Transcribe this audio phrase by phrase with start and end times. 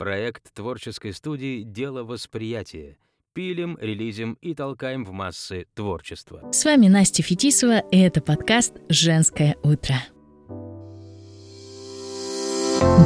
[0.00, 2.96] Проект творческой студии «Дело восприятия».
[3.34, 6.40] Пилим, релизим и толкаем в массы творчество.
[6.52, 9.96] С вами Настя Фетисова, и это подкаст «Женское утро».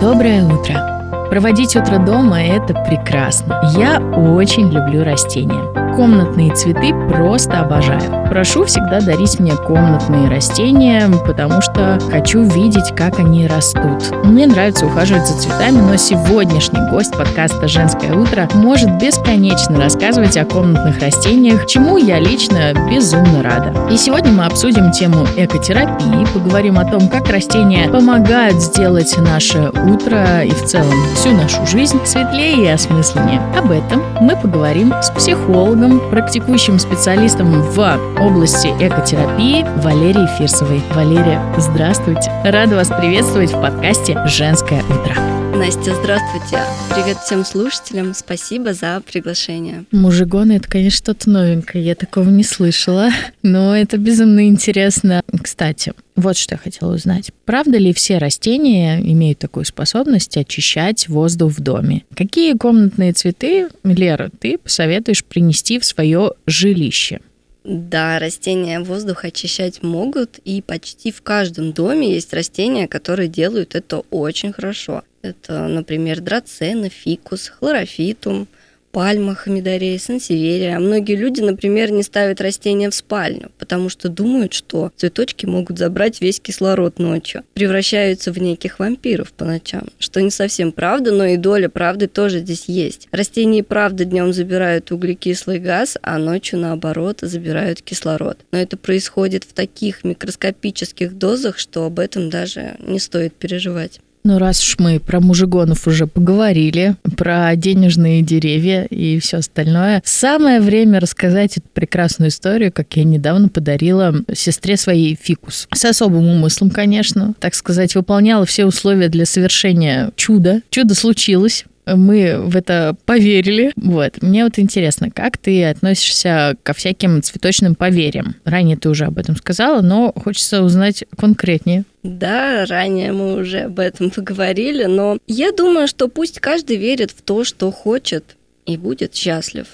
[0.00, 1.28] Доброе утро!
[1.30, 3.60] Проводить утро дома– это прекрасно.
[3.76, 5.96] Я очень люблю растения.
[5.96, 8.23] Комнатные цветы просто обожаю.
[8.34, 14.12] Прошу всегда дарить мне комнатные растения, потому что хочу видеть, как они растут.
[14.24, 20.44] Мне нравится ухаживать за цветами, но сегодняшний гость подкаста «Женское утро» может бесконечно рассказывать о
[20.44, 23.72] комнатных растениях, чему я лично безумно рада.
[23.88, 30.42] И сегодня мы обсудим тему экотерапии, поговорим о том, как растения помогают сделать наше утро
[30.42, 33.40] и в целом всю нашу жизнь светлее и осмысленнее.
[33.56, 40.80] Об этом мы поговорим с психологом практикующим специалистом в области экотерапии Валерией Фирсовой.
[40.94, 42.30] Валерия, здравствуйте.
[42.42, 45.14] Рада вас приветствовать в подкасте «Женское утро».
[45.54, 46.58] Настя, здравствуйте.
[46.94, 48.14] Привет всем слушателям.
[48.14, 49.84] Спасибо за приглашение.
[49.92, 51.84] Мужигоны— это, конечно, что-то новенькое.
[51.84, 53.10] Я такого не слышала.
[53.42, 55.22] Но это безумно интересно.
[55.42, 57.30] Кстати, вот что я хотела узнать.
[57.44, 62.04] Правда ли все растения имеют такую способность очищать воздух в доме?
[62.16, 67.20] Какие комнатные цветы, Лера, ты посоветуешь принести в свое жилище?
[67.64, 74.04] Да, растения воздух очищать могут, и почти в каждом доме есть растения, которые делают это
[74.10, 75.02] очень хорошо.
[75.22, 78.46] Это, например, драцена, фикус, хлорофитум–
[78.94, 80.78] пальма, хамидорея, сансеверия.
[80.78, 86.20] Многие люди, например, не ставят растения в спальню, потому что думают, что цветочки могут забрать
[86.20, 91.36] весь кислород ночью, превращаются в неких вампиров по ночам, что не совсем правда, но и
[91.36, 93.08] доля правды тоже здесь есть.
[93.10, 98.38] Растения и правда днем забирают углекислый газ, а ночью, наоборот, забирают кислород.
[98.52, 104.00] Но это происходит в таких микроскопических дозах, что об этом даже не стоит переживать.
[104.26, 110.62] Ну, раз уж мы про мужигонов уже поговорили, про денежные деревья и все остальное, самое
[110.62, 115.68] время рассказать эту прекрасную историю, как я недавно подарила сестре своей фикус.
[115.74, 117.34] С особым умыслом, конечно.
[117.38, 120.62] Так сказать, выполняла все условия для совершения чуда.
[120.70, 123.72] Чудо случилось мы в это поверили.
[123.76, 124.22] Вот.
[124.22, 128.36] Мне вот интересно, как ты относишься ко всяким цветочным поверьям?
[128.46, 131.84] Ранее ты уже об этом сказала, но хочется узнать конкретнее.
[132.04, 137.22] Да, ранее мы уже об этом поговорили, но я думаю, что пусть каждый верит в
[137.22, 139.66] то, что хочет, и будет счастлив.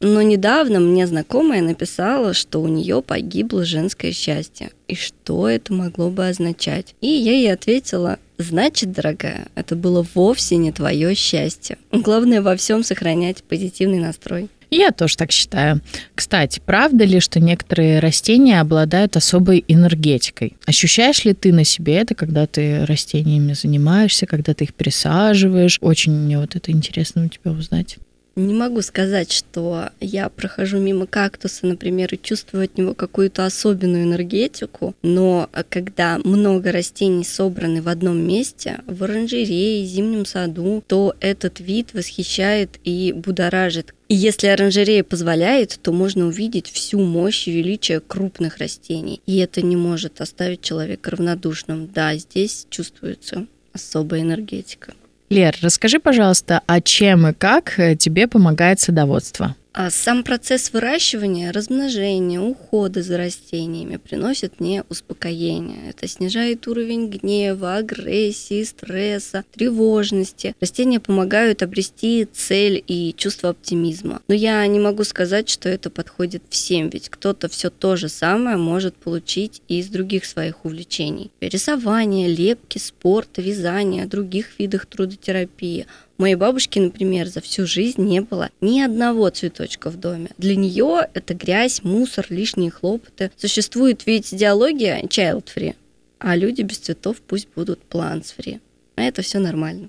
[0.00, 4.70] Но недавно мне знакомая написала, что у нее погибло женское счастье.
[4.86, 6.94] И что это могло бы означать?
[7.02, 11.76] И я ей ответила, значит, дорогая, это было вовсе не твое счастье.
[11.92, 14.48] Главное во всем сохранять позитивный настрой.
[14.70, 15.80] Я тоже так считаю.
[16.14, 20.56] Кстати, правда ли, что некоторые растения обладают особой энергетикой?
[20.66, 25.78] Ощущаешь ли ты на себе это, когда ты растениями занимаешься, когда ты их пересаживаешь?
[25.80, 27.98] Очень мне вот это интересно у тебя узнать.
[28.38, 34.04] Не могу сказать, что я прохожу мимо кактуса, например, и чувствую от него какую-то особенную
[34.04, 41.58] энергетику, но когда много растений собраны в одном месте, в оранжерее, зимнем саду, то этот
[41.58, 43.92] вид восхищает и будоражит.
[44.06, 49.20] И если оранжерея позволяет, то можно увидеть всю мощь и величие крупных растений.
[49.26, 51.90] И это не может оставить человека равнодушным.
[51.92, 54.94] Да, здесь чувствуется особая энергетика.
[55.30, 59.54] Лер, расскажи, пожалуйста, а чем и как э, тебе помогает садоводство?
[59.80, 65.90] А сам процесс выращивания, размножения, ухода за растениями приносит мне успокоение.
[65.90, 70.56] Это снижает уровень гнева, агрессии, стресса, тревожности.
[70.60, 74.20] Растения помогают обрести цель и чувство оптимизма.
[74.26, 78.56] Но я не могу сказать, что это подходит всем, ведь кто-то все то же самое
[78.56, 81.30] может получить и из других своих увлечений.
[81.40, 85.86] Рисование, лепки, спорт, вязание, других видах трудотерапии–
[86.18, 90.30] моей бабушки, например, за всю жизнь не было ни одного цветочка в доме.
[90.38, 93.30] Для нее это грязь, мусор, лишние хлопоты.
[93.36, 95.74] Существует ведь идеология child-free,
[96.18, 98.60] а люди без цветов пусть будут plants-free.
[98.96, 99.88] А это все нормально.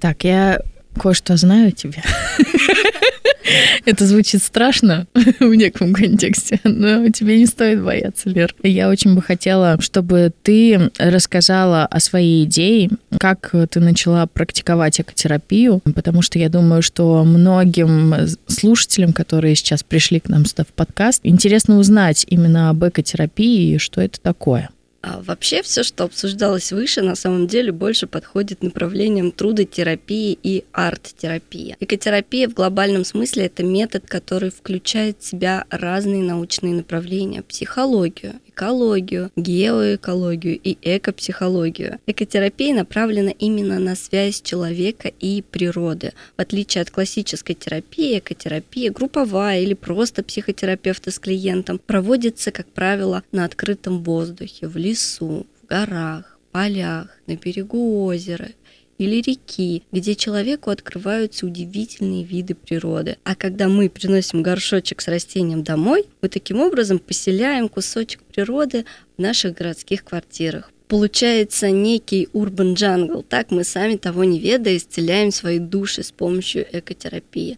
[0.00, 0.60] Так, я
[0.96, 2.02] кое-что знаю тебе.
[3.84, 5.06] Это звучит страшно
[5.40, 8.54] в неком контексте, но тебе не стоит бояться, Лер.
[8.62, 15.80] Я очень бы хотела, чтобы ты рассказала о своей идее, как ты начала практиковать экотерапию,
[15.94, 18.14] потому что я думаю, что многим
[18.48, 23.78] слушателям, которые сейчас пришли к нам сюда в подкаст, интересно узнать именно об экотерапии и
[23.78, 24.70] что это такое.
[25.06, 31.76] А вообще все, что обсуждалось выше, на самом деле больше подходит направлениям трудотерапии и арт-терапии.
[31.78, 39.30] Экотерапия в глобальном смысле это метод, который включает в себя разные научные направления, психологию, экологию,
[39.36, 41.98] геоэкологию и экопсихологию.
[42.06, 46.14] Экотерапия направлена именно на связь человека и природы.
[46.38, 53.22] В отличие от классической терапии, экотерапия групповая или просто психотерапевта с клиентом проводится, как правило,
[53.30, 58.48] на открытом воздухе, в лесу, в горах, полях, на берегу озера
[58.98, 63.16] или реки, где человеку открываются удивительные виды природы.
[63.24, 68.84] А когда мы приносим горшочек с растением домой, мы таким образом поселяем кусочек природы
[69.16, 70.70] в наших городских квартирах.
[70.88, 73.22] Получается некий урбан джангл.
[73.22, 77.56] Так мы сами того не ведая исцеляем свои души с помощью экотерапии.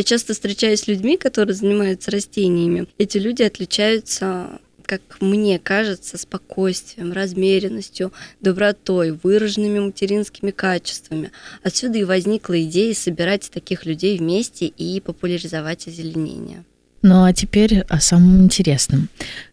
[0.00, 2.86] Я часто встречаюсь с людьми, которые занимаются растениями.
[2.96, 8.10] Эти люди отличаются как мне кажется, спокойствием, размеренностью,
[8.40, 11.32] добротой, выраженными материнскими качествами.
[11.62, 16.64] Отсюда и возникла идея собирать таких людей вместе и популяризовать озеленение.
[17.02, 19.08] Ну а теперь о самом интересном,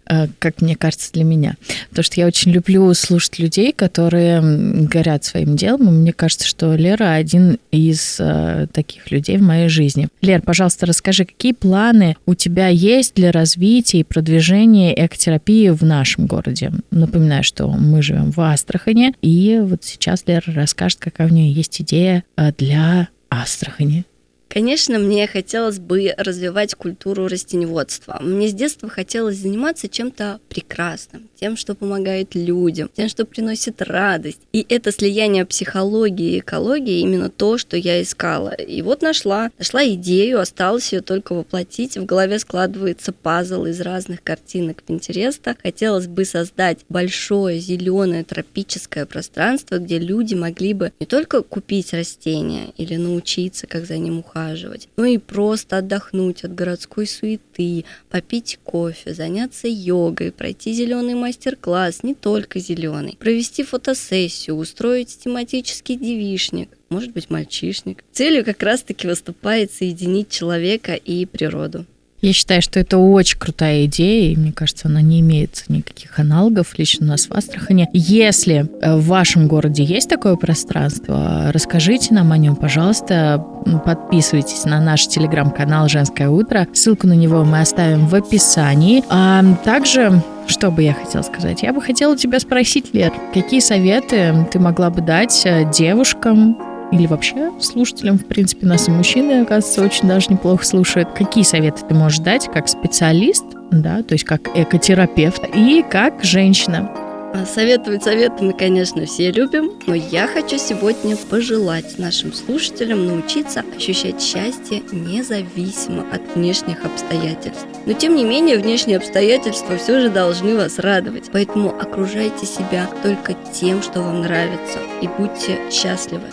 [0.09, 1.55] э, как мне кажется, для меня.
[1.89, 4.41] Потому что я очень люблю слушать людей, которые
[4.85, 6.01] горят своим делом.
[6.01, 10.09] Мне кажется, что Лера один из э, таких людей в моей жизни.
[10.21, 16.25] Лер, пожалуйста, расскажи, какие планы у тебя есть для развития и продвижения экотерапии в нашем
[16.25, 16.73] городе?
[16.91, 21.81] Напоминаю, что мы живем в Астрахане, и вот сейчас Лера расскажет, какая у нее есть
[21.81, 24.05] идея э, для Астрахани.
[24.49, 28.19] Конечно, мне хотелось бы развивать культуру растеневодства.
[28.21, 34.39] Мне с детства хотелось заниматься чем-то прекрасным, тем, что помогает людям, тем, что приносит радость.
[34.53, 38.53] И это слияние психологии и экологии именно то, что я искала.
[38.53, 39.51] И вот нашла.
[39.59, 41.97] Нашла идею, осталось ее только воплотить.
[41.97, 45.55] В голове складывается пазл из разных картинок Пинтереста.
[45.61, 52.71] Хотелось бы создать большое зеленое тропическое пространство, где люди могли бы не только купить растения
[52.77, 58.59] или научиться, как за ним ухаживать, ухаживать, ну и просто отдохнуть от городской суеты, попить
[58.63, 67.11] кофе, заняться йогой, пройти зеленый мастер-класс, не только зеленый, провести фотосессию, устроить тематический девишник, может
[67.11, 68.03] быть, мальчишник.
[68.11, 71.85] Целью как раз-таки выступает соединить человека и природу.
[72.19, 76.73] Я считаю, что это очень крутая идея, и мне кажется, она не имеет никаких аналогов
[76.77, 77.87] лично у нас в Астрахане.
[77.93, 83.45] Если э, в вашем городе есть такое пространство, расскажите нам о нем, пожалуйста.
[83.85, 86.67] Подписывайтесь на наш телеграм-канал «Женское утро».
[86.73, 89.03] Ссылку на него мы оставим в описании.
[89.09, 91.61] А также что бы я хотела сказать?
[91.61, 96.57] Я бы хотела тебя спросить, Лер, какие советы ты могла бы дать э, девушкам,
[96.91, 101.09] или вообще слушателям, в принципе, нас и мужчины, оказывается, очень даже неплохо слушают.
[101.13, 106.89] Какие советы ты можешь дать как специалист, да, то есть как экотерапевт и как женщина?
[107.33, 113.63] А советовать советы мы, конечно, все любим, но я хочу сегодня пожелать нашим слушателям научиться
[113.75, 117.67] ощущать счастье независимо от внешних обстоятельств.
[117.85, 121.29] Но тем не менее, внешние обстоятельства все же должны вас радовать.
[121.31, 126.23] Поэтому окружайте себя только тем, что вам нравится, и будьте счастливы.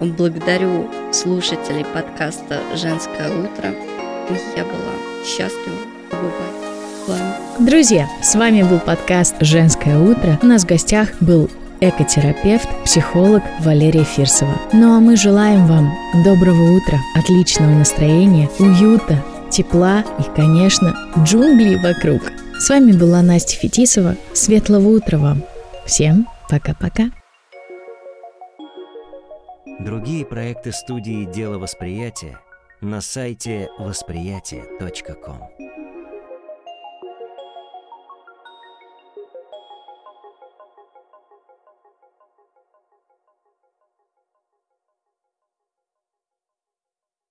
[0.00, 3.74] Благодарю слушателей подкаста «Женское утро».
[4.56, 5.76] Я была счастлива
[6.08, 6.34] побывать
[7.04, 7.66] с вами.
[7.68, 10.38] Друзья, с вами был подкаст «Женское утро».
[10.40, 11.50] У нас в гостях был
[11.80, 14.60] экотерапевт, психолог Валерия Фирсова.
[14.72, 15.92] Ну а мы желаем вам
[16.24, 22.22] доброго утра, отличного настроения, уюта, тепла и, конечно, джунглей вокруг.
[22.60, 24.14] С вами была Настя Фетисова.
[24.32, 25.42] Светлого утра вам.
[25.86, 27.10] Всем пока-пока.
[29.78, 32.40] Другие проекты студии «Дело восприятия»
[32.80, 35.67] на сайте восприятие.ком.